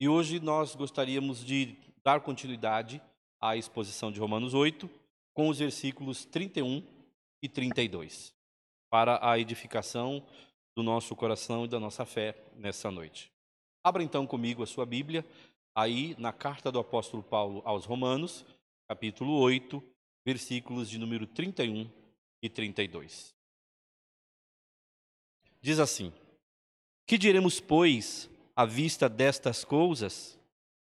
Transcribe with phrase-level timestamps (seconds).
[0.00, 3.02] E hoje nós gostaríamos de dar continuidade
[3.38, 4.88] à exposição de Romanos 8,
[5.34, 6.82] com os versículos 31
[7.42, 8.34] e 32,
[8.88, 10.26] para a edificação
[10.74, 13.30] do nosso coração e da nossa fé nessa noite.
[13.84, 15.22] Abra então comigo a sua Bíblia,
[15.74, 18.46] aí na carta do apóstolo Paulo aos Romanos,
[18.88, 19.82] capítulo 8,
[20.24, 21.86] versículos de número 31
[22.42, 23.34] e 32.
[25.60, 26.10] Diz assim:
[27.06, 28.30] Que diremos, pois,
[28.60, 30.38] à vista destas coisas?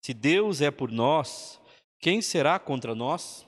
[0.03, 1.61] Se Deus é por nós,
[1.99, 3.47] quem será contra nós?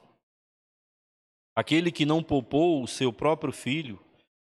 [1.56, 4.00] Aquele que não poupou o seu próprio filho,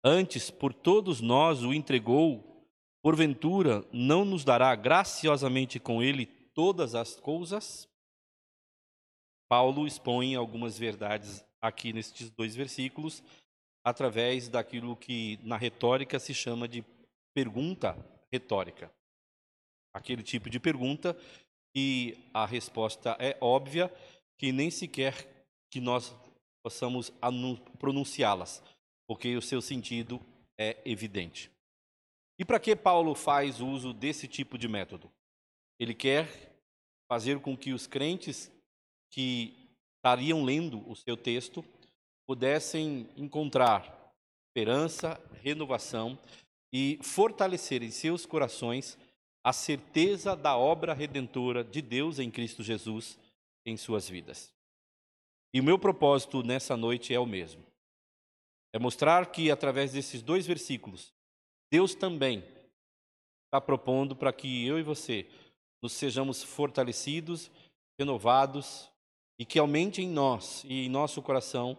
[0.05, 2.69] antes por todos nós o entregou,
[3.03, 7.89] porventura não nos dará graciosamente com ele todas as coisas?
[9.49, 13.23] Paulo expõe algumas verdades aqui nestes dois versículos,
[13.83, 16.85] através daquilo que na retórica se chama de
[17.35, 17.97] pergunta
[18.31, 18.93] retórica.
[19.95, 21.17] Aquele tipo de pergunta
[21.75, 23.93] e a resposta é óbvia,
[24.39, 26.15] que nem sequer que nós
[26.63, 27.13] possamos
[27.79, 28.63] pronunciá-las,
[29.07, 30.21] porque o seu sentido
[30.59, 31.51] é evidente.
[32.39, 35.11] E para que Paulo faz uso desse tipo de método?
[35.79, 36.53] Ele quer
[37.11, 38.51] fazer com que os crentes
[39.11, 39.55] que
[39.97, 41.65] estariam lendo o seu texto
[42.27, 44.13] pudessem encontrar
[44.49, 46.19] esperança, renovação
[46.73, 48.99] e fortalecer em seus corações
[49.45, 53.19] a certeza da obra redentora de Deus em Cristo Jesus
[53.67, 54.53] em suas vidas.
[55.53, 57.65] E o meu propósito nessa noite é o mesmo.
[58.73, 61.13] É mostrar que através desses dois versículos,
[61.71, 62.45] Deus também
[63.45, 65.27] está propondo para que eu e você
[65.83, 67.51] nos sejamos fortalecidos,
[67.99, 68.91] renovados
[69.39, 71.77] e que aumente em nós e em nosso coração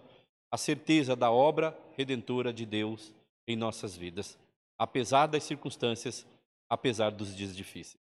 [0.51, 3.11] a certeza da obra redentora de Deus
[3.47, 4.37] em nossas vidas,
[4.77, 6.27] apesar das circunstâncias,
[6.73, 8.01] apesar dos dias difíceis.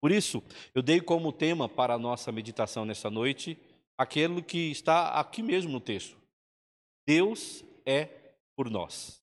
[0.00, 0.42] Por isso,
[0.74, 3.56] eu dei como tema para a nossa meditação nesta noite
[3.96, 6.16] aquilo que está aqui mesmo no texto.
[7.06, 8.06] Deus é
[8.56, 9.22] por nós.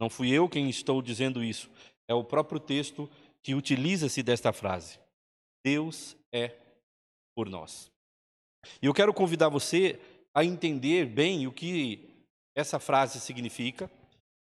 [0.00, 1.70] Não fui eu quem estou dizendo isso,
[2.08, 3.08] é o próprio texto
[3.42, 4.98] que utiliza-se desta frase.
[5.64, 6.56] Deus é
[7.36, 7.90] por nós.
[8.82, 10.00] E eu quero convidar você
[10.34, 13.90] a entender bem o que essa frase significa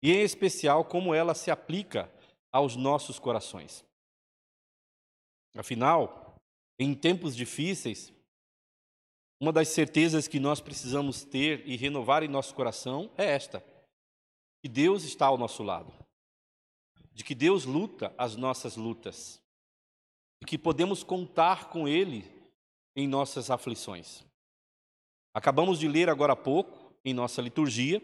[0.03, 2.10] e, em especial, como ela se aplica
[2.53, 3.84] aos nossos corações.
[5.56, 6.36] Afinal,
[6.78, 8.12] em tempos difíceis,
[9.41, 13.64] uma das certezas que nós precisamos ter e renovar em nosso coração é esta:
[14.62, 15.92] que Deus está ao nosso lado,
[17.12, 19.41] de que Deus luta as nossas lutas,
[20.41, 22.25] de que podemos contar com Ele
[22.97, 24.25] em nossas aflições.
[25.32, 28.03] Acabamos de ler agora há pouco, em nossa liturgia,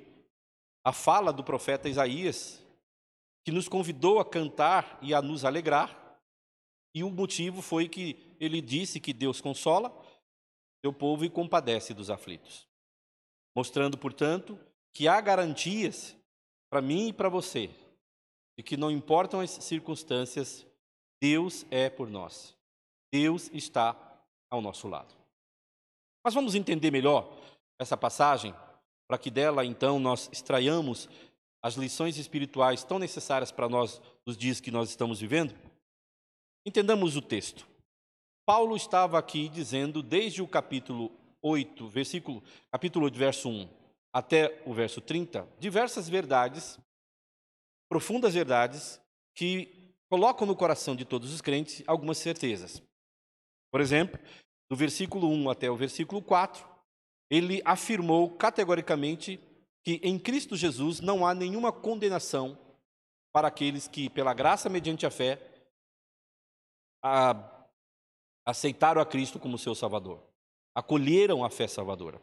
[0.84, 2.62] a fala do profeta Isaías,
[3.44, 6.04] que nos convidou a cantar e a nos alegrar,
[6.94, 9.92] e o motivo foi que ele disse que Deus consola
[10.84, 12.68] seu povo e compadece dos aflitos.
[13.56, 14.58] Mostrando, portanto,
[14.92, 16.16] que há garantias
[16.70, 17.70] para mim e para você,
[18.56, 20.66] de que não importam as circunstâncias,
[21.20, 22.54] Deus é por nós.
[23.12, 23.96] Deus está
[24.50, 25.14] ao nosso lado.
[26.24, 27.36] Mas vamos entender melhor
[27.78, 28.54] essa passagem,
[29.06, 31.08] para que dela então nós extraiamos
[31.62, 35.54] as lições espirituais tão necessárias para nós nos dias que nós estamos vivendo?
[36.66, 37.66] Entendamos o texto.
[38.46, 41.10] Paulo estava aqui dizendo desde o capítulo
[41.42, 43.68] 8, versículo, capítulo 8, verso 1
[44.12, 46.78] até o verso 30, diversas verdades,
[47.88, 49.00] profundas verdades
[49.34, 52.80] que colocam no coração de todos os crentes algumas certezas.
[53.72, 54.20] Por exemplo,
[54.70, 56.64] do versículo 1 até o versículo 4,
[57.34, 59.40] ele afirmou categoricamente
[59.82, 62.56] que em Cristo Jesus não há nenhuma condenação
[63.32, 65.66] para aqueles que, pela graça mediante a fé,
[67.02, 67.66] a,
[68.46, 70.22] aceitaram a Cristo como seu Salvador,
[70.74, 72.22] acolheram a fé salvadora.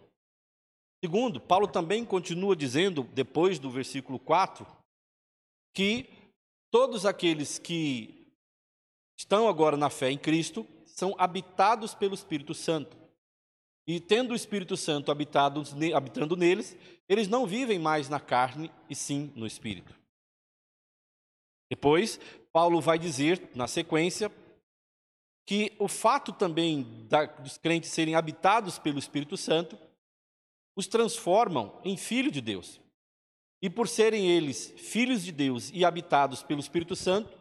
[1.04, 4.66] Segundo, Paulo também continua dizendo, depois do versículo 4,
[5.74, 6.10] que
[6.72, 8.34] todos aqueles que
[9.20, 13.01] estão agora na fé em Cristo são habitados pelo Espírito Santo.
[13.88, 15.64] E tendo o Espírito Santo habitado,
[15.96, 16.78] habitando neles,
[17.10, 20.00] eles não vivem mais na carne, e sim no Espírito.
[21.70, 22.20] Depois,
[22.52, 24.32] Paulo vai dizer, na sequência,
[25.46, 29.78] que o fato também da, dos crentes serem habitados pelo Espírito Santo
[30.76, 32.80] os transformam em filhos de Deus.
[33.62, 37.38] E por serem eles filhos de Deus e habitados pelo Espírito Santo,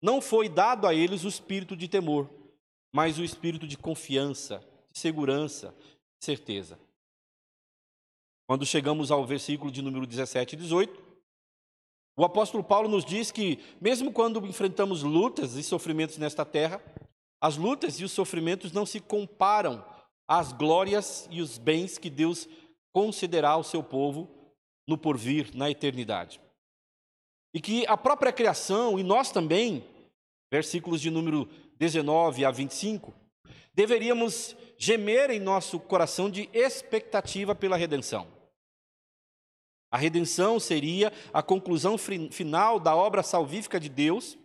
[0.00, 2.30] não foi dado a eles o espírito de temor,
[2.92, 4.64] mas o espírito de confiança,
[4.98, 5.74] segurança,
[6.20, 6.78] certeza.
[8.46, 11.08] Quando chegamos ao versículo de número 17 e 18,
[12.18, 16.82] O apóstolo Paulo nos diz que, mesmo quando enfrentamos lutas e sofrimentos nesta terra,
[17.40, 19.84] as lutas e os sofrimentos não se comparam
[20.26, 22.48] às glórias e os bens que Deus
[22.92, 24.28] concederá ao seu povo
[24.84, 26.40] no porvir, na eternidade.
[27.54, 29.84] E que a própria criação, e nós também,
[30.50, 33.14] versículos de número 19 a 25,
[33.78, 38.26] deveríamos gemer em nosso coração de expectativa pela redenção.
[39.88, 44.36] A redenção seria a conclusão final da obra salvífica de Deus,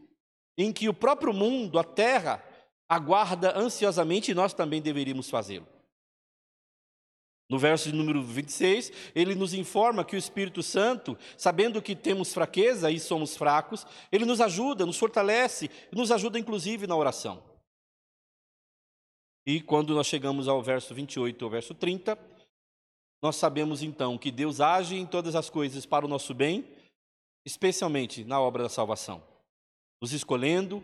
[0.55, 2.45] em que o próprio mundo, a terra,
[2.87, 5.65] aguarda ansiosamente e nós também deveríamos fazê-lo.
[7.49, 12.31] No verso de número 26, ele nos informa que o Espírito Santo, sabendo que temos
[12.31, 17.51] fraqueza e somos fracos, ele nos ajuda, nos fortalece, nos ajuda inclusive na oração.
[19.45, 22.17] E quando nós chegamos ao verso 28 ao verso 30,
[23.21, 26.65] nós sabemos então que Deus age em todas as coisas para o nosso bem,
[27.45, 29.23] especialmente na obra da salvação,
[30.01, 30.83] nos escolhendo,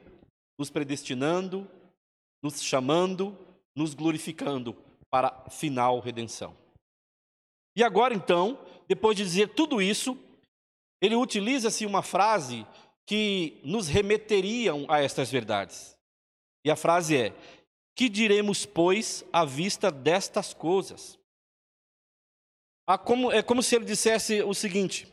[0.57, 1.69] nos predestinando,
[2.44, 3.38] nos chamando,
[3.75, 4.73] nos glorificando
[5.09, 6.56] para final redenção.
[7.75, 10.17] E agora então, depois de dizer tudo isso,
[11.01, 12.65] ele utiliza-se uma frase
[13.07, 15.95] que nos remeteriam a estas verdades.
[16.65, 17.33] E a frase é:
[17.99, 21.19] Que diremos, pois, à vista destas coisas?
[23.03, 25.05] Como, é como se ele dissesse o seguinte: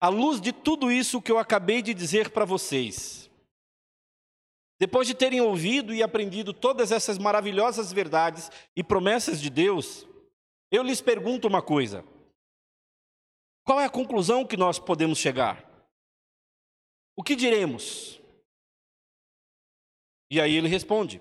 [0.00, 3.30] à luz de tudo isso que eu acabei de dizer para vocês,
[4.80, 10.06] depois de terem ouvido e aprendido todas essas maravilhosas verdades e promessas de Deus,
[10.72, 12.02] eu lhes pergunto uma coisa:
[13.62, 15.70] qual é a conclusão que nós podemos chegar?
[17.14, 18.18] O que diremos?
[20.30, 21.20] E aí ele responde: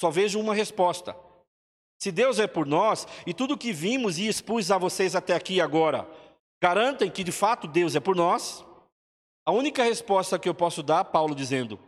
[0.00, 1.14] só vejo uma resposta.
[1.98, 5.60] Se Deus é por nós e tudo que vimos e expus a vocês até aqui
[5.60, 6.08] agora
[6.58, 8.64] garantem que de fato Deus é por nós,
[9.44, 11.78] a única resposta que eu posso dar, Paulo dizendo,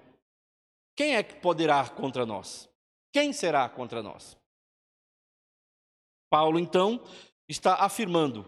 [0.94, 2.68] quem é que poderá contra nós?
[3.14, 4.36] Quem será contra nós?
[6.28, 7.02] Paulo, então,
[7.48, 8.46] está afirmando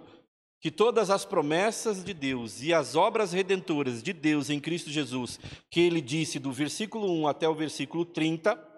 [0.60, 5.40] que todas as promessas de Deus e as obras redentoras de Deus em Cristo Jesus,
[5.70, 8.73] que ele disse do versículo 1 até o versículo 30,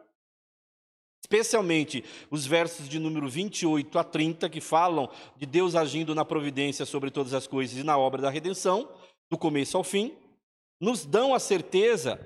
[1.27, 6.87] especialmente os versos de número 28 a 30, que falam de Deus agindo na providência
[6.87, 8.89] sobre todas as coisas e na obra da redenção,
[9.29, 10.15] do começo ao fim,
[10.81, 12.25] nos dão a certeza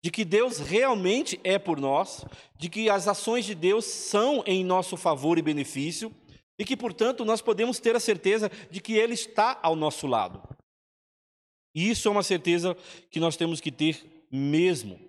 [0.00, 2.24] de que Deus realmente é por nós,
[2.56, 6.14] de que as ações de Deus são em nosso favor e benefício,
[6.56, 10.40] e que, portanto, nós podemos ter a certeza de que Ele está ao nosso lado.
[11.74, 12.76] E isso é uma certeza
[13.10, 15.00] que nós temos que ter mesmo.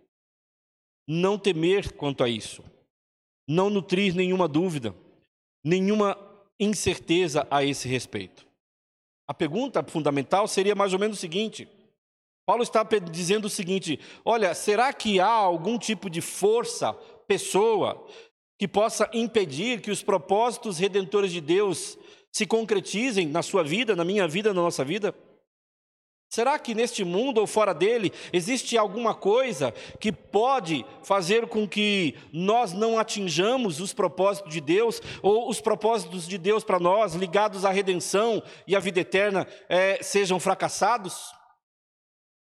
[1.07, 2.63] Não temer quanto a isso.
[3.47, 4.93] Não nutrir nenhuma dúvida,
[5.63, 6.17] nenhuma
[6.59, 8.45] incerteza a esse respeito.
[9.27, 11.67] A pergunta fundamental seria mais ou menos o seguinte:
[12.45, 16.93] Paulo está dizendo o seguinte: olha, será que há algum tipo de força,
[17.27, 18.05] pessoa,
[18.57, 21.97] que possa impedir que os propósitos redentores de Deus
[22.31, 25.13] se concretizem na sua vida, na minha vida, na nossa vida?
[26.29, 32.15] Será que neste mundo ou fora dele existe alguma coisa que pode fazer com que
[32.33, 37.63] nós não atinjamos os propósitos de Deus ou os propósitos de Deus para nós ligados
[37.63, 41.31] à redenção e à vida eterna é, sejam fracassados?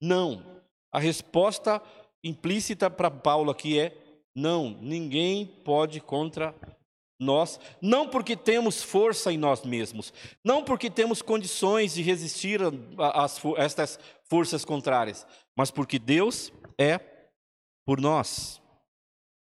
[0.00, 0.62] Não.
[0.90, 1.82] A resposta
[2.25, 3.94] implícita para Paulo aqui é:
[4.34, 6.55] não, ninguém pode contra
[7.19, 10.13] nós, não porque temos força em nós mesmos,
[10.44, 12.69] não porque temos condições de resistir a,
[12.99, 16.99] a, a estas forças contrárias, mas porque Deus é
[17.87, 18.61] por nós,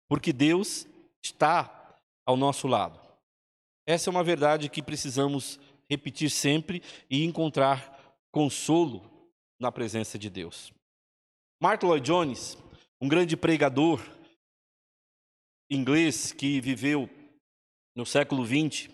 [0.09, 0.85] porque Deus
[1.23, 2.99] está ao nosso lado.
[3.85, 9.09] Essa é uma verdade que precisamos repetir sempre e encontrar consolo
[9.59, 10.73] na presença de Deus.
[11.61, 12.57] Martin Lloyd Jones,
[12.99, 14.01] um grande pregador
[15.69, 17.09] inglês que viveu
[17.95, 18.89] no século XX,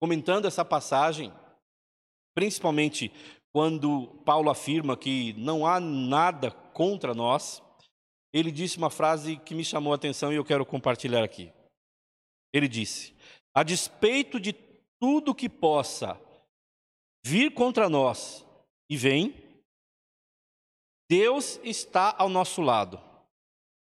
[0.00, 1.32] comentando essa passagem,
[2.34, 3.12] principalmente
[3.52, 7.62] quando Paulo afirma que não há nada contra nós,
[8.32, 11.52] ele disse uma frase que me chamou a atenção e eu quero compartilhar aqui.
[12.52, 13.14] Ele disse:
[13.54, 14.52] A despeito de
[15.00, 16.20] tudo que possa
[17.24, 18.46] vir contra nós
[18.88, 19.34] e vem,
[21.08, 23.00] Deus está ao nosso lado,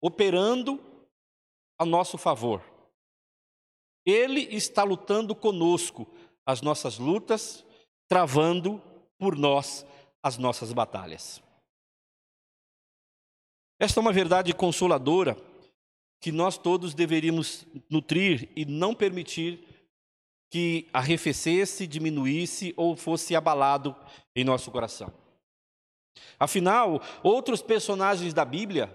[0.01, 0.79] operando
[1.77, 2.76] a nosso favor.
[4.07, 6.07] Ele está lutando conosco
[6.45, 7.65] as nossas lutas,
[8.07, 8.81] travando
[9.19, 9.85] por nós
[10.23, 11.43] as nossas batalhas.
[13.77, 15.37] Esta é uma verdade consoladora
[16.21, 19.61] que nós todos deveríamos nutrir e não permitir
[20.49, 23.93] que arrefecesse, diminuísse ou fosse abalado
[24.33, 25.13] em nosso coração.
[26.39, 28.89] Afinal, outros personagens da Bíblia,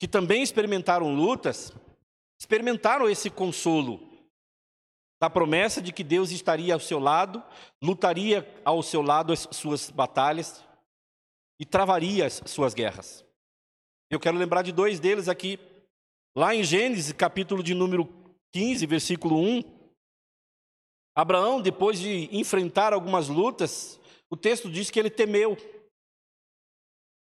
[0.00, 1.72] que também experimentaram lutas,
[2.38, 4.00] experimentaram esse consolo
[5.20, 7.42] da promessa de que Deus estaria ao seu lado,
[7.82, 10.64] lutaria ao seu lado as suas batalhas
[11.58, 13.24] e travaria as suas guerras.
[14.10, 15.58] Eu quero lembrar de dois deles aqui.
[16.36, 18.08] Lá em Gênesis, capítulo de número
[18.52, 19.62] 15, versículo 1,
[21.16, 25.56] Abraão, depois de enfrentar algumas lutas, o texto diz que ele temeu.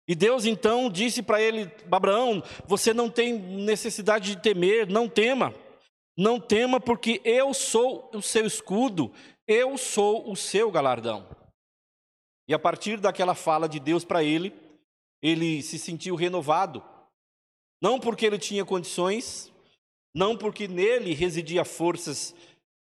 [0.08, 5.54] E Deus então disse para ele: Abraão, você não tem necessidade de temer, não tema.
[6.16, 9.12] Não tema, porque eu sou o seu escudo,
[9.46, 11.28] eu sou o seu galardão.
[12.48, 14.52] E a partir daquela fala de Deus para ele,
[15.22, 16.82] ele se sentiu renovado.
[17.80, 19.52] Não porque ele tinha condições,
[20.12, 22.34] não porque nele residia forças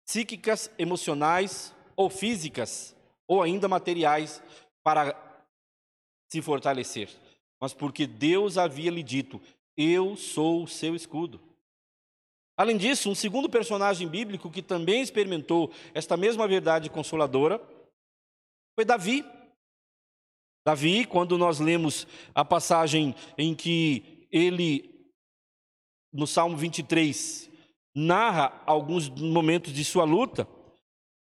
[0.05, 2.95] psíquicas, emocionais ou físicas,
[3.27, 4.43] ou ainda materiais,
[4.83, 5.32] para
[6.33, 7.09] se fortalecer,
[7.61, 9.39] mas porque Deus havia lhe dito:
[9.77, 11.39] Eu sou o seu escudo.
[12.57, 17.61] Além disso, um segundo personagem bíblico que também experimentou esta mesma verdade consoladora
[18.75, 19.23] foi Davi.
[20.65, 25.07] Davi, quando nós lemos a passagem em que ele,
[26.11, 27.47] no Salmo 23,
[27.95, 30.47] narra alguns momentos de sua luta,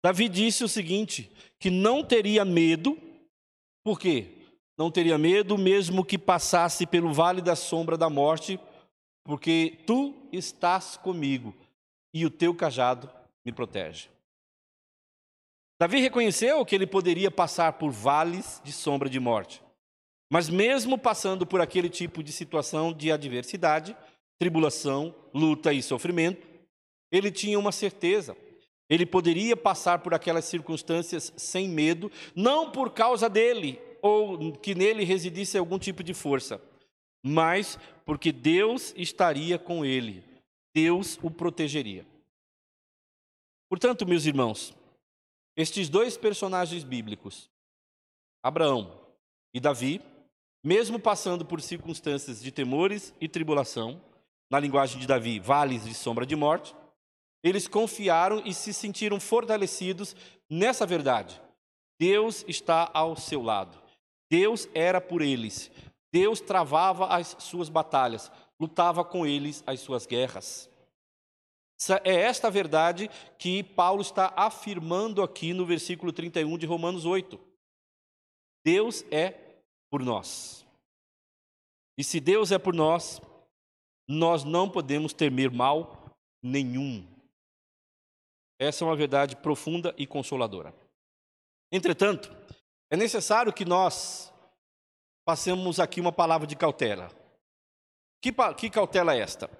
[0.02, 2.96] Davi disse o seguinte: que não teria medo,
[3.84, 4.41] por quê?
[4.82, 8.58] Não teria medo, mesmo que passasse pelo vale da sombra da morte,
[9.22, 11.54] porque tu estás comigo
[12.12, 13.08] e o teu cajado
[13.46, 14.08] me protege.
[15.80, 19.62] Davi reconheceu que ele poderia passar por vales de sombra de morte,
[20.28, 23.96] mas mesmo passando por aquele tipo de situação de adversidade,
[24.36, 26.44] tribulação, luta e sofrimento,
[27.12, 28.36] ele tinha uma certeza.
[28.90, 35.04] Ele poderia passar por aquelas circunstâncias sem medo, não por causa dele, ou que nele
[35.04, 36.60] residisse algum tipo de força,
[37.24, 40.24] mas porque Deus estaria com ele,
[40.74, 42.04] Deus o protegeria.
[43.70, 44.74] Portanto, meus irmãos,
[45.56, 47.48] estes dois personagens bíblicos,
[48.42, 49.00] Abraão
[49.54, 50.02] e Davi,
[50.64, 54.02] mesmo passando por circunstâncias de temores e tribulação,
[54.50, 56.74] na linguagem de Davi, vales de sombra de morte,
[57.42, 60.14] eles confiaram e se sentiram fortalecidos
[60.50, 61.40] nessa verdade.
[61.98, 63.81] Deus está ao seu lado.
[64.32, 65.70] Deus era por eles.
[66.10, 70.70] Deus travava as suas batalhas, lutava com eles as suas guerras.
[72.02, 77.38] É esta verdade que Paulo está afirmando aqui no versículo 31 de Romanos 8.
[78.64, 79.32] Deus é
[79.90, 80.64] por nós.
[81.98, 83.20] E se Deus é por nós,
[84.08, 86.10] nós não podemos temer mal
[86.42, 87.06] nenhum.
[88.58, 90.74] Essa é uma verdade profunda e consoladora.
[91.70, 92.34] Entretanto,
[92.92, 94.30] é necessário que nós
[95.24, 97.10] passemos aqui uma palavra de cautela.
[98.20, 99.50] Que, que cautela é esta?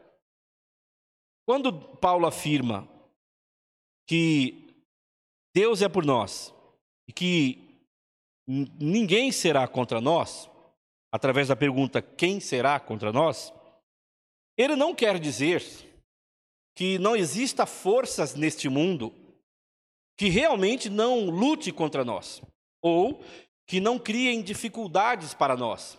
[1.46, 2.86] Quando Paulo afirma
[4.06, 4.84] que
[5.54, 6.54] Deus é por nós
[7.08, 7.82] e que
[8.46, 10.50] ninguém será contra nós,
[11.10, 13.50] através da pergunta quem será contra nós,
[14.58, 15.62] ele não quer dizer
[16.76, 19.10] que não exista forças neste mundo
[20.18, 22.42] que realmente não lute contra nós
[22.82, 23.22] ou
[23.66, 25.98] que não criem dificuldades para nós,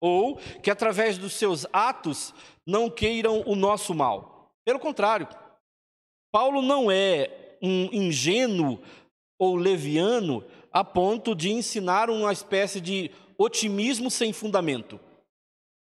[0.00, 2.34] ou que através dos seus atos
[2.66, 4.50] não queiram o nosso mal.
[4.64, 5.28] Pelo contrário,
[6.32, 8.80] Paulo não é um ingênuo
[9.38, 14.98] ou leviano a ponto de ensinar uma espécie de otimismo sem fundamento.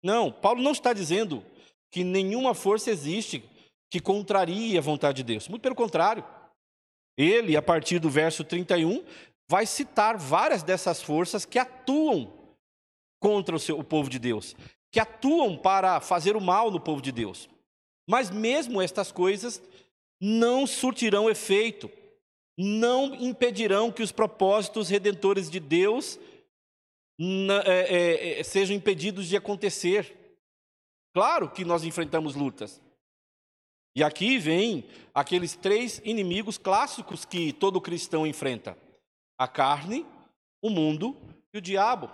[0.02, 1.44] Não, Paulo não está dizendo
[1.92, 3.44] que nenhuma força existe
[3.90, 5.48] que contrarie a vontade de Deus.
[5.48, 6.24] Muito pelo contrário.
[7.16, 9.04] Ele, a partir do verso 31,
[9.50, 12.32] vai citar várias dessas forças que atuam
[13.18, 14.54] contra o, seu, o povo de Deus,
[14.92, 17.50] que atuam para fazer o mal no povo de Deus.
[18.08, 19.60] Mas mesmo estas coisas
[20.20, 21.90] não surtirão efeito,
[22.56, 26.16] não impedirão que os propósitos redentores de Deus
[27.18, 30.16] é, é, é, sejam impedidos de acontecer.
[31.12, 32.80] Claro que nós enfrentamos lutas.
[33.96, 38.78] E aqui vem aqueles três inimigos clássicos que todo cristão enfrenta
[39.40, 40.06] a carne,
[40.60, 41.16] o mundo
[41.50, 42.10] e o diabo.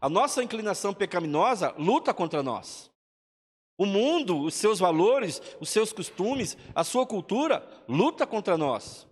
[0.00, 2.90] A nossa inclinação pecaminosa luta contra nós.
[3.78, 9.06] O mundo, os seus valores, os seus costumes, a sua cultura luta contra nós.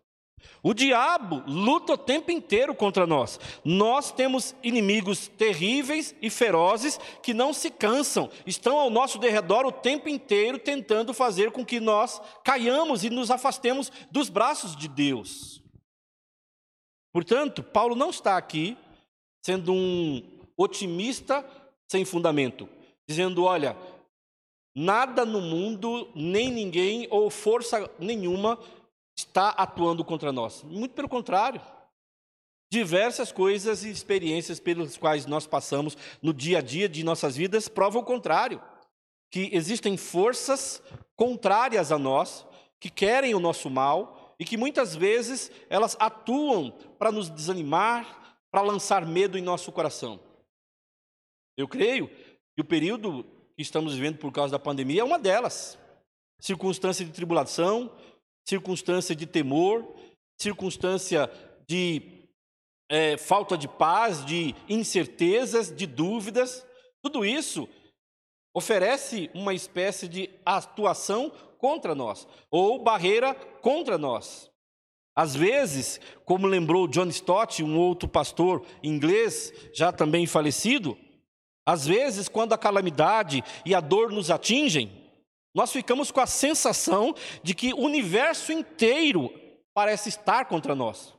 [0.60, 3.38] O diabo luta o tempo inteiro contra nós.
[3.64, 9.72] Nós temos inimigos terríveis e ferozes que não se cansam, estão ao nosso derredor o
[9.72, 15.59] tempo inteiro tentando fazer com que nós caiamos e nos afastemos dos braços de Deus.
[17.12, 18.76] Portanto, Paulo não está aqui
[19.44, 20.22] sendo um
[20.56, 21.44] otimista
[21.90, 22.68] sem fundamento,
[23.08, 23.76] dizendo: olha,
[24.74, 28.58] nada no mundo, nem ninguém ou força nenhuma
[29.16, 30.62] está atuando contra nós.
[30.62, 31.60] Muito pelo contrário.
[32.72, 37.66] Diversas coisas e experiências pelas quais nós passamos no dia a dia de nossas vidas
[37.66, 38.62] provam o contrário.
[39.32, 40.80] Que existem forças
[41.16, 42.46] contrárias a nós,
[42.78, 48.62] que querem o nosso mal e que muitas vezes elas atuam para nos desanimar, para
[48.62, 50.18] lançar medo em nosso coração.
[51.58, 53.22] Eu creio que o período
[53.54, 55.78] que estamos vivendo por causa da pandemia é uma delas.
[56.40, 57.94] Circunstância de tribulação,
[58.48, 59.94] circunstância de temor,
[60.40, 61.30] circunstância
[61.68, 62.26] de
[62.88, 66.66] é, falta de paz, de incertezas, de dúvidas.
[67.02, 67.68] Tudo isso
[68.56, 71.30] oferece uma espécie de atuação
[71.60, 74.50] contra nós, ou barreira contra nós.
[75.14, 80.96] Às vezes, como lembrou John Stott, um outro pastor inglês, já também falecido,
[81.66, 84.90] às vezes, quando a calamidade e a dor nos atingem,
[85.54, 89.30] nós ficamos com a sensação de que o universo inteiro
[89.74, 91.14] parece estar contra nós.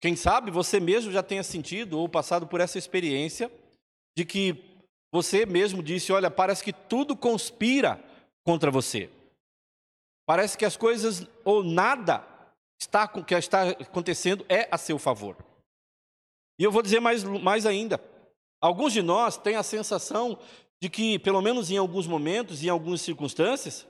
[0.00, 3.50] Quem sabe você mesmo já tenha sentido ou passado por essa experiência
[4.16, 4.62] de que
[5.12, 8.02] você mesmo disse: Olha, parece que tudo conspira
[8.44, 9.10] contra você.
[10.26, 12.26] Parece que as coisas ou nada
[12.78, 15.36] está, que está acontecendo é a seu favor.
[16.58, 18.02] E eu vou dizer mais, mais ainda:
[18.60, 20.38] alguns de nós têm a sensação
[20.82, 23.86] de que, pelo menos em alguns momentos, em algumas circunstâncias,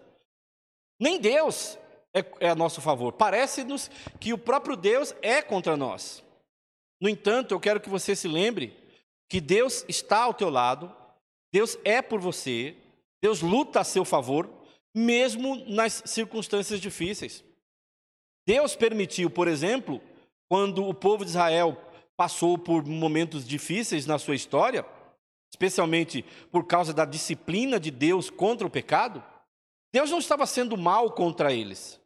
[1.00, 1.78] nem Deus
[2.14, 3.12] é, é a nosso favor.
[3.12, 3.90] Parece-nos
[4.20, 6.22] que o próprio Deus é contra nós.
[7.00, 8.76] No entanto, eu quero que você se lembre
[9.28, 10.94] que Deus está ao teu lado,
[11.52, 12.76] Deus é por você,
[13.22, 14.48] Deus luta a seu favor,
[14.96, 17.44] mesmo nas circunstâncias difíceis.
[18.46, 20.00] Deus permitiu, por exemplo,
[20.48, 21.76] quando o povo de Israel
[22.16, 24.86] passou por momentos difíceis na sua história,
[25.52, 29.22] especialmente por causa da disciplina de Deus contra o pecado,
[29.92, 32.00] Deus não estava sendo mal contra eles.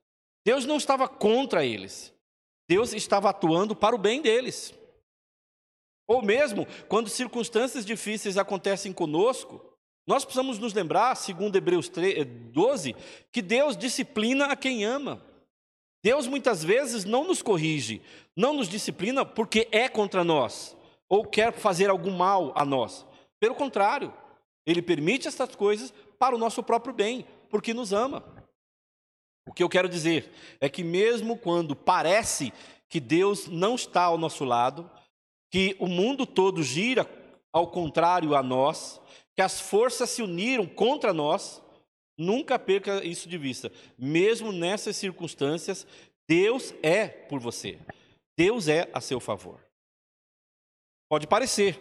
[0.44, 2.12] Deus não estava contra eles.
[2.68, 4.74] Deus estava atuando para o bem deles.
[6.08, 9.69] Ou mesmo quando circunstâncias difíceis acontecem conosco,
[10.06, 12.94] nós precisamos nos lembrar, segundo Hebreus 12, eh,
[13.30, 15.24] que Deus disciplina a quem ama.
[16.02, 18.00] Deus muitas vezes não nos corrige,
[18.34, 20.76] não nos disciplina porque é contra nós
[21.08, 23.04] ou quer fazer algum mal a nós.
[23.38, 24.14] Pelo contrário,
[24.64, 28.24] ele permite essas coisas para o nosso próprio bem, porque nos ama.
[29.46, 32.52] O que eu quero dizer é que, mesmo quando parece
[32.88, 34.88] que Deus não está ao nosso lado,
[35.50, 37.08] que o mundo todo gira
[37.52, 39.00] ao contrário a nós,
[39.40, 41.62] que as forças se uniram contra nós,
[42.18, 43.72] nunca perca isso de vista.
[43.96, 45.86] Mesmo nessas circunstâncias,
[46.28, 47.78] Deus é por você.
[48.36, 49.58] Deus é a seu favor.
[51.08, 51.80] Pode parecer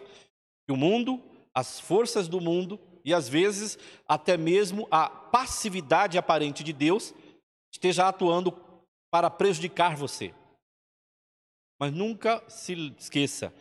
[0.66, 6.64] que o mundo as forças do mundo e às vezes até mesmo a passividade aparente
[6.64, 7.12] de Deus
[7.70, 8.52] esteja atuando
[9.10, 10.34] para prejudicar você.
[11.78, 13.52] Mas nunca se esqueça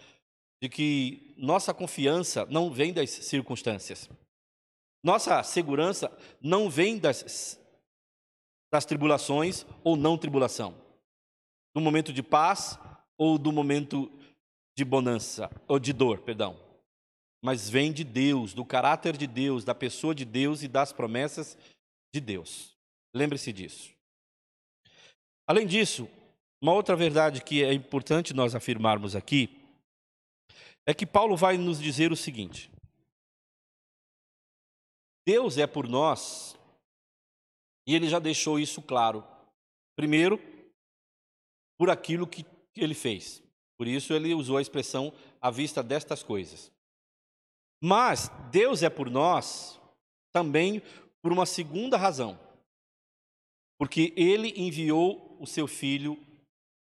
[0.62, 4.10] de que nossa confiança não vem das circunstâncias.
[5.04, 7.60] Nossa segurança não vem das,
[8.72, 10.76] das tribulações ou não tribulação.
[11.74, 12.78] Do momento de paz
[13.18, 14.12] ou do momento
[14.78, 16.70] de bonança, ou de dor, perdão
[17.42, 21.58] mas vem de Deus, do caráter de Deus, da pessoa de Deus e das promessas
[22.14, 22.76] de Deus.
[23.14, 23.92] Lembre-se disso.
[25.48, 26.10] Além disso,
[26.62, 29.59] uma outra verdade que é importante nós afirmarmos aqui
[30.90, 32.72] é que Paulo vai nos dizer o seguinte:
[35.24, 36.58] Deus é por nós,
[37.88, 39.24] e ele já deixou isso claro.
[39.96, 40.40] Primeiro,
[41.78, 42.44] por aquilo que
[42.76, 43.44] ele fez.
[43.78, 46.72] Por isso ele usou a expressão à vista destas coisas.
[47.80, 49.80] Mas Deus é por nós
[50.34, 50.82] também
[51.22, 52.40] por uma segunda razão.
[53.78, 56.18] Porque ele enviou o seu filho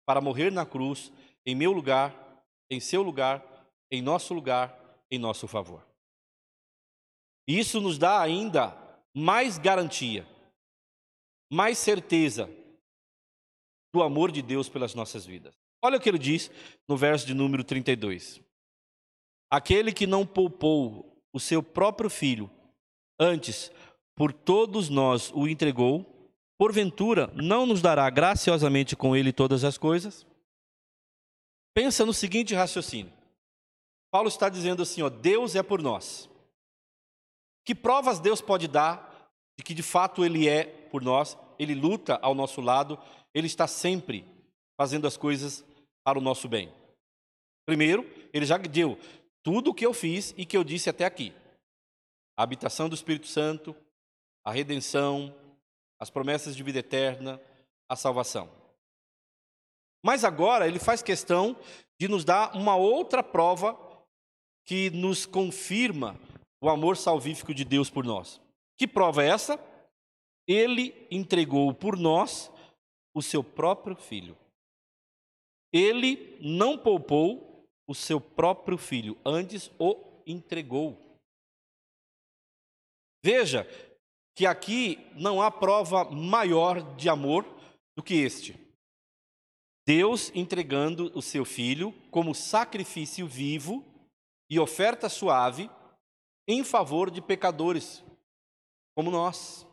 [0.06, 1.12] para morrer na cruz
[1.44, 3.49] em meu lugar, em seu lugar,
[3.90, 4.78] em nosso lugar,
[5.10, 5.86] em nosso favor.
[7.46, 8.76] Isso nos dá ainda
[9.14, 10.26] mais garantia,
[11.50, 12.48] mais certeza
[13.92, 15.54] do amor de Deus pelas nossas vidas.
[15.82, 16.50] Olha o que ele diz
[16.88, 18.40] no verso de número 32.
[19.50, 22.50] Aquele que não poupou o seu próprio filho,
[23.18, 23.72] antes
[24.14, 26.06] por todos nós o entregou,
[26.58, 30.26] porventura não nos dará graciosamente com ele todas as coisas?
[31.74, 33.19] Pensa no seguinte raciocínio.
[34.10, 36.28] Paulo está dizendo assim, ó, Deus é por nós.
[37.64, 41.38] Que provas Deus pode dar de que de fato ele é por nós?
[41.58, 42.98] Ele luta ao nosso lado,
[43.34, 44.26] ele está sempre
[44.76, 45.64] fazendo as coisas
[46.02, 46.72] para o nosso bem.
[47.66, 48.98] Primeiro, ele já deu
[49.42, 51.32] tudo o que eu fiz e que eu disse até aqui.
[52.36, 53.76] A habitação do Espírito Santo,
[54.44, 55.34] a redenção,
[56.00, 57.40] as promessas de vida eterna,
[57.88, 58.50] a salvação.
[60.02, 61.56] Mas agora ele faz questão
[62.00, 63.89] de nos dar uma outra prova
[64.64, 66.18] que nos confirma
[66.60, 68.40] o amor salvífico de Deus por nós.
[68.76, 69.58] Que prova é essa?
[70.46, 72.50] Ele entregou por nós
[73.14, 74.36] o seu próprio filho.
[75.72, 79.96] Ele não poupou o seu próprio filho, antes o
[80.26, 80.96] entregou.
[83.22, 83.66] Veja
[84.34, 87.44] que aqui não há prova maior de amor
[87.96, 88.58] do que este.
[89.86, 93.84] Deus entregando o seu filho como sacrifício vivo
[94.50, 95.70] e oferta suave
[96.46, 98.04] em favor de pecadores
[98.94, 99.64] como nós.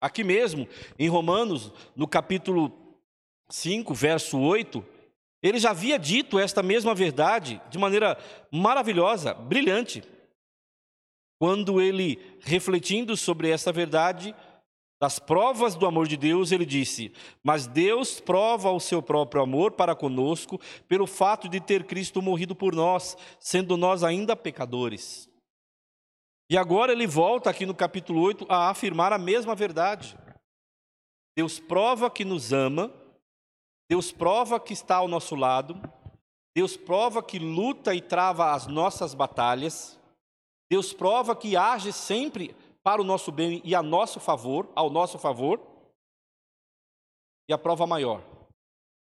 [0.00, 0.66] Aqui mesmo,
[0.98, 2.98] em Romanos, no capítulo
[3.50, 4.84] 5, verso 8,
[5.42, 8.18] ele já havia dito esta mesma verdade de maneira
[8.50, 10.02] maravilhosa, brilhante.
[11.38, 14.34] Quando ele, refletindo sobre essa verdade,
[15.04, 17.12] das provas do amor de Deus, ele disse:
[17.42, 22.56] Mas Deus prova o seu próprio amor para conosco pelo fato de ter Cristo morrido
[22.56, 25.28] por nós, sendo nós ainda pecadores.
[26.48, 30.16] E agora ele volta aqui no capítulo 8 a afirmar a mesma verdade.
[31.36, 32.90] Deus prova que nos ama,
[33.90, 35.78] Deus prova que está ao nosso lado,
[36.56, 40.00] Deus prova que luta e trava as nossas batalhas,
[40.70, 45.18] Deus prova que age sempre para o nosso bem e a nosso favor, ao nosso
[45.18, 45.58] favor.
[47.48, 48.22] E a prova maior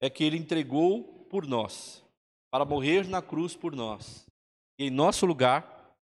[0.00, 2.04] é que ele entregou por nós,
[2.50, 4.24] para morrer na cruz por nós,
[4.78, 5.96] e em nosso lugar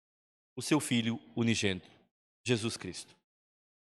[0.56, 1.88] o seu filho unigênito,
[2.44, 3.16] Jesus Cristo.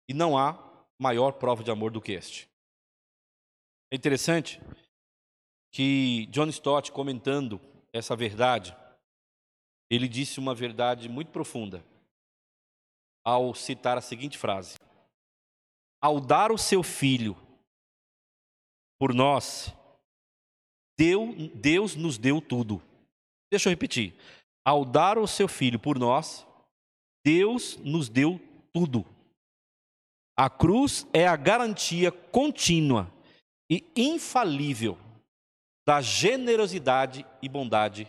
[0.08, 0.58] E não há
[0.98, 2.48] maior prova de amor do que este.
[3.92, 4.60] É interessante
[5.70, 7.60] que John Stott, comentando
[7.92, 8.74] essa verdade,
[9.90, 11.84] ele disse uma verdade muito profunda
[13.24, 14.76] ao citar a seguinte frase:
[16.00, 17.36] Ao dar o seu filho
[18.98, 19.72] por nós,
[20.96, 22.82] Deus nos deu tudo.
[23.50, 24.14] Deixa eu repetir.
[24.64, 26.46] Ao dar o seu filho por nós,
[27.24, 28.40] Deus nos deu
[28.72, 29.04] tudo.
[30.36, 33.12] A cruz é a garantia contínua
[33.70, 34.98] e infalível
[35.86, 38.06] da generosidade e bondade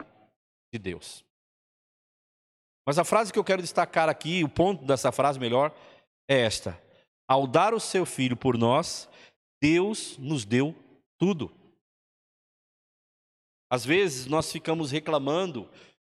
[0.73, 1.23] de Deus.
[2.85, 5.75] Mas a frase que eu quero destacar aqui, o ponto dessa frase melhor,
[6.29, 6.79] é esta:
[7.27, 9.09] Ao dar o seu filho por nós,
[9.61, 10.75] Deus nos deu
[11.17, 11.51] tudo.
[13.69, 15.69] Às vezes nós ficamos reclamando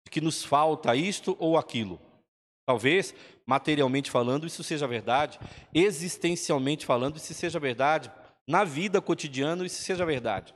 [0.04, 2.00] de que nos falta isto ou aquilo.
[2.66, 3.12] Talvez,
[3.44, 5.40] materialmente falando, isso seja verdade,
[5.74, 8.10] existencialmente falando, isso seja verdade,
[8.46, 10.54] na vida cotidiana, isso seja verdade.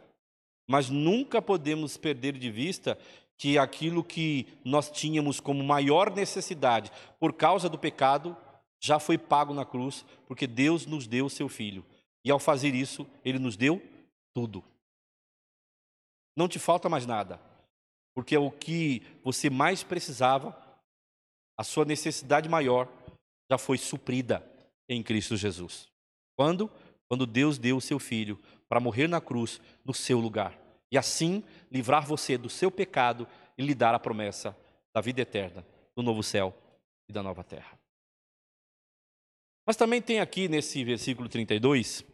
[0.68, 2.96] Mas nunca podemos perder de vista
[3.36, 8.36] que aquilo que nós tínhamos como maior necessidade por causa do pecado
[8.80, 11.84] já foi pago na cruz, porque Deus nos deu o seu filho.
[12.24, 13.82] E ao fazer isso, ele nos deu
[14.34, 14.62] tudo.
[16.36, 17.40] Não te falta mais nada,
[18.14, 20.56] porque é o que você mais precisava
[21.56, 22.88] a sua necessidade maior
[23.50, 24.44] já foi suprida
[24.88, 25.88] em Cristo Jesus.
[26.36, 26.70] Quando?
[27.08, 30.58] Quando Deus deu o seu filho para morrer na cruz no seu lugar.
[30.90, 34.56] E assim livrar você do seu pecado e lhe dar a promessa
[34.94, 35.66] da vida eterna,
[35.96, 36.56] do novo céu
[37.08, 37.78] e da nova terra.
[39.66, 42.04] Mas também tem aqui nesse versículo 32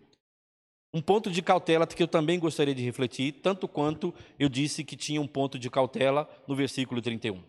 [0.93, 4.97] um ponto de cautela que eu também gostaria de refletir, tanto quanto eu disse que
[4.97, 7.43] tinha um ponto de cautela no versículo 31.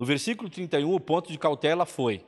[0.00, 2.24] No versículo 31, o ponto de cautela foi: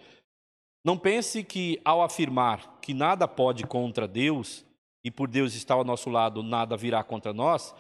[0.85, 4.67] não pense que ao afirmar que nada pode contra Deus,
[5.05, 7.75] e por Deus estar ao nosso lado, nada virá contra nós,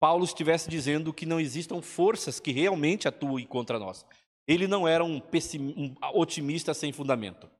[0.00, 4.06] Paulo estivesse dizendo que não existam forças que realmente atuem contra nós.
[4.48, 7.50] Ele não era um, um otimista sem fundamento.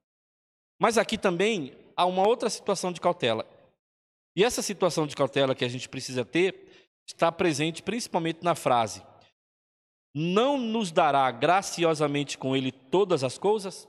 [0.80, 3.46] Mas aqui também há uma outra situação de cautela.
[4.34, 9.02] E essa situação de cautela que a gente precisa ter está presente principalmente na frase:
[10.14, 13.86] não nos dará graciosamente com ele todas as coisas?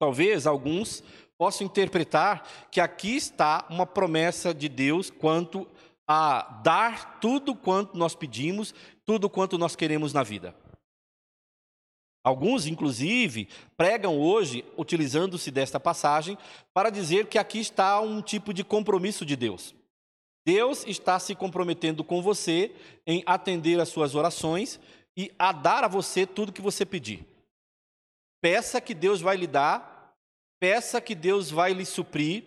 [0.00, 1.04] Talvez alguns
[1.38, 5.66] possam interpretar que aqui está uma promessa de Deus quanto
[6.06, 10.54] a dar tudo quanto nós pedimos, tudo quanto nós queremos na vida.
[12.24, 16.38] Alguns, inclusive, pregam hoje, utilizando-se desta passagem,
[16.72, 19.74] para dizer que aqui está um tipo de compromisso de Deus.
[20.44, 22.74] Deus está se comprometendo com você
[23.06, 24.78] em atender às suas orações
[25.16, 27.26] e a dar a você tudo que você pedir.
[28.40, 29.91] Peça que Deus vai lhe dar,
[30.62, 32.44] peça que Deus vai lhe suprir,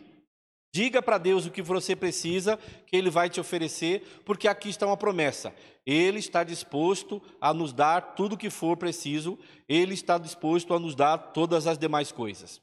[0.73, 4.86] Diga para Deus o que você precisa, que Ele vai te oferecer, porque aqui está
[4.86, 5.56] uma promessa.
[5.86, 10.80] Ele está disposto a nos dar tudo o que for preciso, Ele está disposto a
[10.80, 12.62] nos dar todas as demais coisas.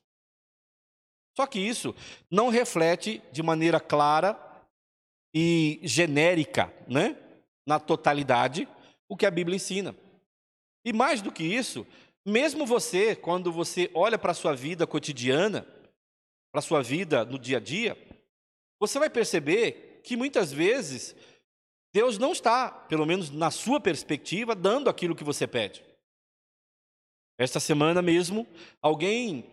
[1.35, 1.95] Só que isso
[2.31, 4.39] não reflete de maneira clara
[5.35, 7.17] e genérica, né,
[7.67, 8.69] na totalidade,
[9.09, 9.97] o que a Bíblia ensina.
[10.85, 11.87] E mais do que isso,
[12.25, 15.63] mesmo você, quando você olha para a sua vida cotidiana,
[16.53, 17.97] para a sua vida no dia a dia,
[18.79, 21.17] você vai perceber que muitas vezes
[21.93, 25.85] Deus não está, pelo menos na sua perspectiva, dando aquilo que você pede.
[27.39, 28.47] Esta semana mesmo,
[28.81, 29.45] alguém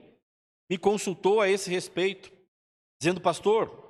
[0.70, 2.32] me consultou a esse respeito,
[3.02, 3.89] dizendo, pastor,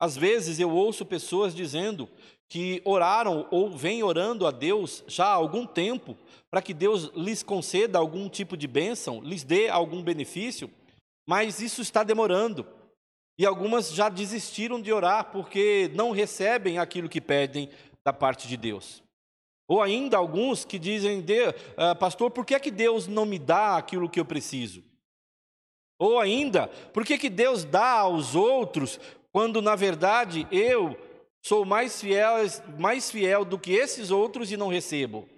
[0.00, 2.08] às vezes eu ouço pessoas dizendo
[2.48, 6.16] que oraram ou vêm orando a Deus já há algum tempo
[6.50, 10.70] para que Deus lhes conceda algum tipo de bênção, lhes dê algum benefício,
[11.28, 12.66] mas isso está demorando.
[13.38, 17.70] E algumas já desistiram de orar porque não recebem aquilo que pedem
[18.04, 19.02] da parte de Deus.
[19.68, 21.24] Ou ainda alguns que dizem,
[21.76, 24.82] ah, pastor, por que, é que Deus não me dá aquilo que eu preciso?
[25.96, 28.98] Ou ainda, por que, que Deus dá aos outros
[29.32, 30.96] quando na verdade eu
[31.42, 32.36] sou mais fiel,
[32.78, 35.28] mais fiel do que esses outros e não recebo?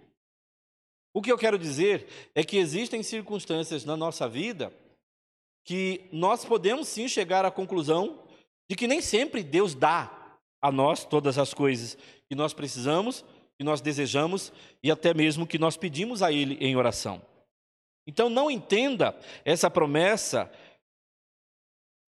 [1.14, 4.72] O que eu quero dizer é que existem circunstâncias na nossa vida
[5.64, 8.18] que nós podemos sim chegar à conclusão
[8.68, 11.96] de que nem sempre Deus dá a nós todas as coisas
[12.28, 13.24] que nós precisamos,
[13.58, 14.52] que nós desejamos
[14.82, 17.20] e até mesmo que nós pedimos a Ele em oração.
[18.06, 20.50] Então não entenda essa promessa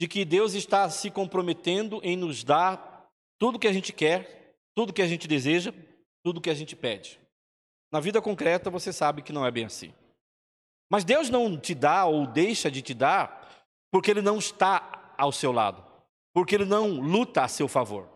[0.01, 4.93] de que Deus está se comprometendo em nos dar tudo que a gente quer, tudo
[4.93, 5.73] que a gente deseja,
[6.23, 7.21] tudo que a gente pede.
[7.93, 9.93] Na vida concreta você sabe que não é bem assim.
[10.91, 13.49] Mas Deus não te dá ou deixa de te dar
[13.91, 15.85] porque ele não está ao seu lado,
[16.33, 18.09] porque ele não luta a seu favor.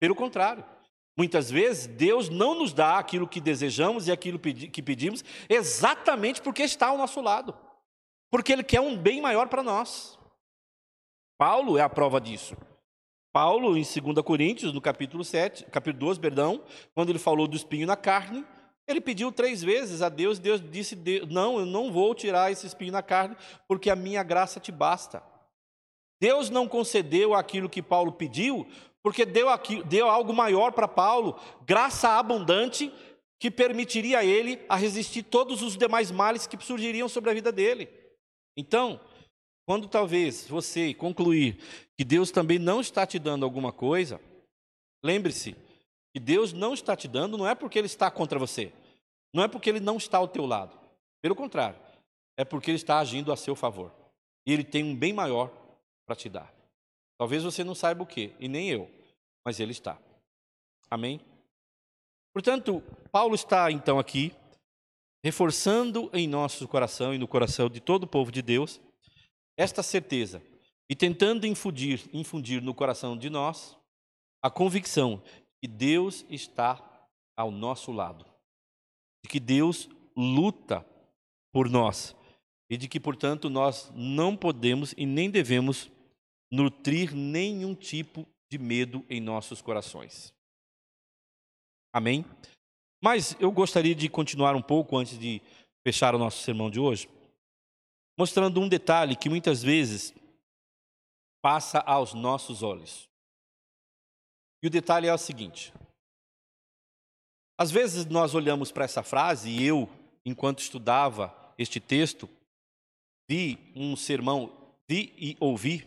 [0.00, 0.64] Pelo contrário,
[1.16, 6.62] muitas vezes Deus não nos dá aquilo que desejamos e aquilo que pedimos, exatamente porque
[6.62, 7.54] está ao nosso lado,
[8.30, 10.15] porque ele quer um bem maior para nós.
[11.38, 12.56] Paulo é a prova disso.
[13.32, 16.62] Paulo, em 2 Coríntios, no capítulo 7, capítulo 12, perdão,
[16.94, 18.44] quando ele falou do espinho na carne,
[18.88, 20.96] ele pediu três vezes a Deus, Deus disse:
[21.28, 23.36] Não, eu não vou tirar esse espinho na carne,
[23.68, 25.22] porque a minha graça te basta.
[26.20, 28.66] Deus não concedeu aquilo que Paulo pediu,
[29.02, 32.92] porque deu, aqui, deu algo maior para Paulo, graça abundante,
[33.38, 37.52] que permitiria a ele a resistir todos os demais males que surgiriam sobre a vida
[37.52, 37.88] dele.
[38.56, 38.98] Então,
[39.66, 41.58] quando talvez você concluir
[41.98, 44.20] que Deus também não está te dando alguma coisa,
[45.04, 45.56] lembre-se,
[46.14, 48.72] que Deus não está te dando não é porque Ele está contra você,
[49.34, 50.78] não é porque Ele não está ao teu lado.
[51.20, 51.78] Pelo contrário,
[52.36, 53.92] é porque Ele está agindo a seu favor.
[54.46, 55.50] E Ele tem um bem maior
[56.06, 56.54] para te dar.
[57.18, 58.88] Talvez você não saiba o que, e nem eu,
[59.44, 59.98] mas Ele está.
[60.88, 61.20] Amém?
[62.32, 64.32] Portanto, Paulo está então aqui,
[65.24, 68.80] reforçando em nosso coração e no coração de todo o povo de Deus,
[69.56, 70.42] esta certeza,
[70.88, 73.76] e tentando infundir, infundir no coração de nós
[74.42, 75.22] a convicção
[75.60, 78.24] que Deus está ao nosso lado,
[79.24, 80.86] de que Deus luta
[81.52, 82.14] por nós
[82.70, 85.90] e de que, portanto, nós não podemos e nem devemos
[86.50, 90.32] nutrir nenhum tipo de medo em nossos corações.
[91.92, 92.24] Amém?
[93.02, 95.40] Mas eu gostaria de continuar um pouco antes de
[95.86, 97.08] fechar o nosso sermão de hoje,
[98.16, 100.14] mostrando um detalhe que muitas vezes
[101.42, 103.08] passa aos nossos olhos.
[104.62, 105.72] E o detalhe é o seguinte:
[107.58, 109.88] às vezes nós olhamos para essa frase, e eu,
[110.24, 112.28] enquanto estudava este texto,
[113.28, 114.52] vi um sermão,
[114.88, 115.86] vi e ouvi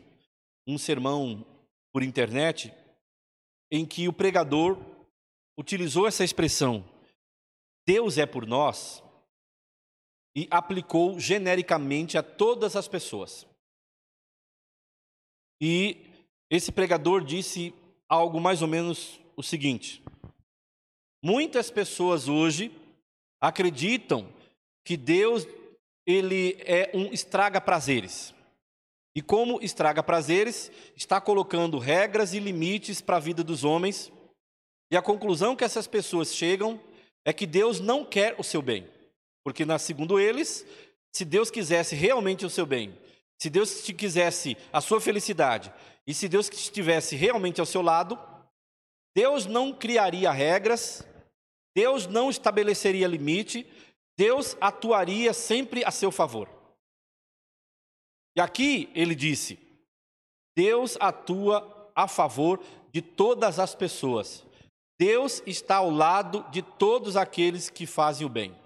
[0.67, 1.45] um sermão
[1.91, 2.73] por internet,
[3.71, 4.77] em que o pregador
[5.57, 6.85] utilizou essa expressão,
[7.85, 9.03] Deus é por nós,
[10.35, 13.47] e aplicou genericamente a todas as pessoas.
[15.61, 16.05] E
[16.49, 17.73] esse pregador disse
[18.07, 20.01] algo mais ou menos o seguinte:
[21.23, 22.71] muitas pessoas hoje
[23.41, 24.31] acreditam
[24.85, 25.45] que Deus
[26.05, 28.33] ele é um estraga prazeres.
[29.15, 34.11] E como estraga prazeres, está colocando regras e limites para a vida dos homens.
[34.91, 36.79] E a conclusão que essas pessoas chegam
[37.25, 38.87] é que Deus não quer o seu bem.
[39.43, 40.65] Porque, segundo eles,
[41.11, 42.97] se Deus quisesse realmente o seu bem,
[43.41, 45.73] se Deus te quisesse a sua felicidade,
[46.05, 48.19] e se Deus estivesse realmente ao seu lado,
[49.15, 51.05] Deus não criaria regras,
[51.75, 53.65] Deus não estabeleceria limite,
[54.17, 56.49] Deus atuaria sempre a seu favor.
[58.35, 59.57] E aqui ele disse:
[60.55, 64.45] Deus atua a favor de todas as pessoas.
[64.99, 68.58] Deus está ao lado de todos aqueles que fazem o bem.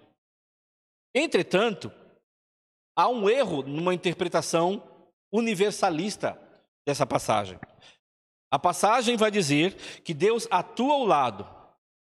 [1.14, 1.92] Entretanto,
[2.96, 4.82] há um erro numa interpretação
[5.32, 6.40] universalista
[6.86, 7.60] dessa passagem.
[8.52, 11.48] A passagem vai dizer que Deus atua ao lado,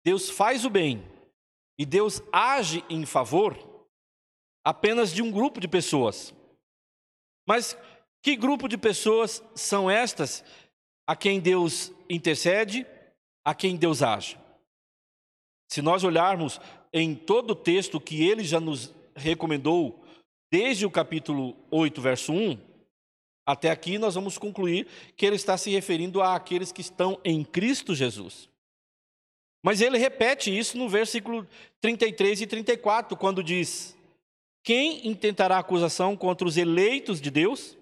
[0.05, 1.09] Deus faz o bem
[1.79, 3.57] e Deus age em favor
[4.65, 6.35] apenas de um grupo de pessoas.
[7.47, 7.77] Mas
[8.23, 10.43] que grupo de pessoas são estas
[11.07, 12.87] a quem Deus intercede,
[13.45, 14.39] a quem Deus age?
[15.71, 16.59] Se nós olharmos
[16.95, 20.01] em todo o texto que ele já nos recomendou,
[20.49, 22.57] desde o capítulo 8, verso 1,
[23.45, 27.97] até aqui nós vamos concluir que ele está se referindo àqueles que estão em Cristo
[27.97, 28.49] Jesus.
[29.61, 31.47] Mas ele repete isso no versículo
[31.81, 33.97] 33 e 34, quando diz:
[34.63, 37.77] Quem intentará acusação contra os eleitos de Deus?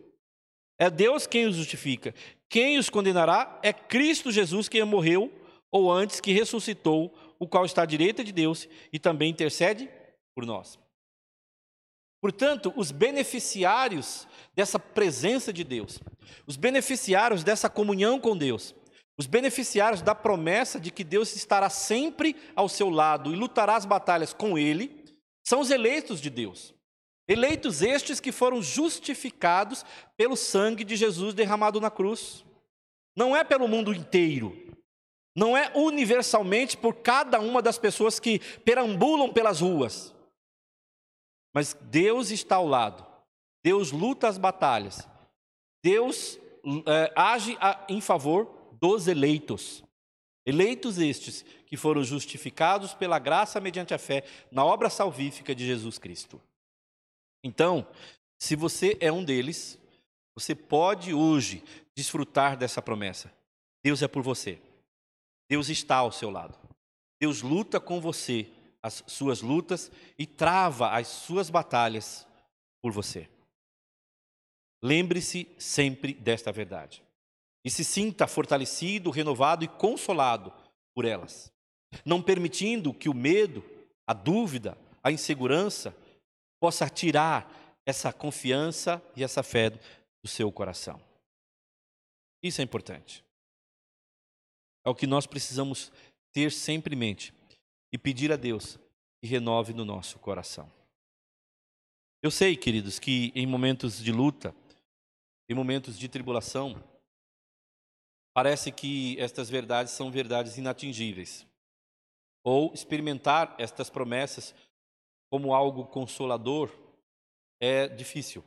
[0.79, 2.15] É Deus quem os justifica.
[2.49, 5.31] Quem os condenará é Cristo Jesus, quem morreu,
[5.73, 9.91] ou antes que ressuscitou, o qual está à direita de Deus e também intercede
[10.35, 10.79] por nós.
[12.21, 15.99] Portanto, os beneficiários dessa presença de Deus,
[16.47, 18.75] os beneficiários dessa comunhão com Deus,
[19.19, 23.85] os beneficiários da promessa de que Deus estará sempre ao seu lado e lutará as
[23.85, 25.05] batalhas com ele,
[25.45, 26.73] são os eleitos de Deus.
[27.27, 29.85] Eleitos estes que foram justificados
[30.17, 32.45] pelo sangue de Jesus derramado na cruz.
[33.17, 34.57] Não é pelo mundo inteiro,
[35.35, 40.15] não é universalmente por cada uma das pessoas que perambulam pelas ruas.
[41.55, 43.07] Mas Deus está ao lado.
[43.65, 45.09] Deus luta as batalhas.
[45.83, 46.39] Deus
[46.87, 48.47] é, age a, em favor
[48.81, 49.83] dos eleitos.
[50.45, 55.99] Eleitos estes que foram justificados pela graça mediante a fé na obra salvífica de Jesus
[55.99, 56.41] Cristo.
[57.45, 57.87] Então,
[58.39, 59.79] se você é um deles,
[60.35, 61.63] você pode hoje
[61.95, 63.33] desfrutar dessa promessa.
[63.85, 64.59] Deus é por você.
[65.53, 66.59] Deus está ao seu lado.
[67.21, 68.51] Deus luta com você
[68.83, 72.27] as suas lutas e trava as suas batalhas
[72.81, 73.29] por você.
[74.83, 77.05] Lembre-se sempre desta verdade
[77.63, 80.51] e se sinta fortalecido, renovado e consolado
[80.95, 81.53] por elas,
[82.03, 83.63] não permitindo que o medo,
[84.07, 85.95] a dúvida, a insegurança
[86.59, 90.99] possa tirar essa confiança e essa fé do seu coração.
[92.43, 93.23] Isso é importante.
[94.85, 95.93] É o que nós precisamos
[96.33, 97.33] ter sempre em mente
[97.93, 98.79] e pedir a Deus
[99.21, 100.71] que renove no nosso coração.
[102.23, 104.55] Eu sei, queridos, que em momentos de luta,
[105.49, 106.83] em momentos de tribulação,
[108.33, 111.47] parece que estas verdades são verdades inatingíveis.
[112.45, 114.55] Ou experimentar estas promessas
[115.31, 116.71] como algo consolador
[117.61, 118.45] é difícil.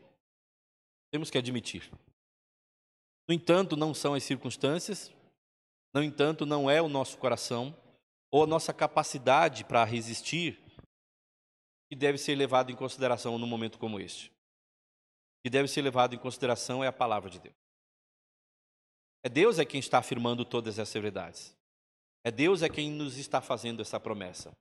[1.11, 1.89] Temos que admitir.
[3.27, 5.11] No entanto, não são as circunstâncias,
[5.95, 7.73] no entanto, não é o nosso coração,
[8.29, 10.61] ou a nossa capacidade para resistir,
[11.89, 14.27] que deve ser levado em consideração num momento como este.
[14.27, 14.33] O
[15.45, 17.55] que deve ser levado em consideração é a palavra de Deus.
[19.23, 21.55] É Deus é quem está afirmando todas essas verdades.
[22.25, 24.51] É Deus é quem nos está fazendo essa promessa.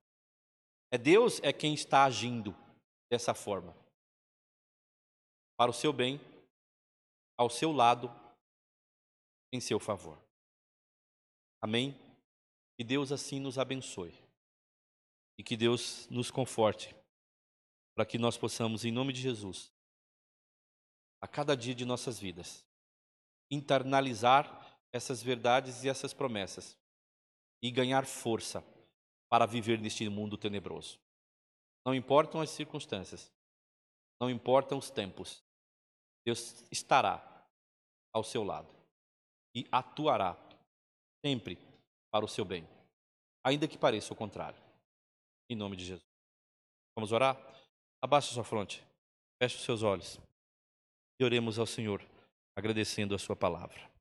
[0.93, 2.55] É Deus é quem está agindo
[3.11, 3.75] dessa forma.
[5.57, 6.21] Para o seu bem,
[7.37, 8.09] ao seu lado,
[9.53, 10.24] em seu favor.
[11.65, 11.99] Amém?
[12.77, 14.13] Que Deus assim nos abençoe
[15.39, 16.95] e que Deus nos conforte
[17.95, 19.73] para que nós possamos, em nome de Jesus,
[21.23, 22.67] a cada dia de nossas vidas,
[23.51, 26.77] internalizar essas verdades e essas promessas
[27.63, 28.63] e ganhar força
[29.31, 31.01] para viver neste mundo tenebroso.
[31.83, 33.33] Não importam as circunstâncias,
[34.21, 35.43] não importam os tempos,
[36.27, 37.49] Deus estará
[38.13, 38.69] ao seu lado
[39.55, 40.44] e atuará
[41.25, 41.57] sempre
[42.11, 42.69] para o seu bem,
[43.43, 44.61] ainda que pareça o contrário.
[45.49, 46.07] Em nome de Jesus.
[46.95, 47.35] Vamos orar?
[48.03, 48.85] Abaixe sua fronte,
[49.43, 50.21] feche os seus olhos
[51.19, 52.03] e oremos ao Senhor,
[52.55, 53.94] agradecendo a sua palavra.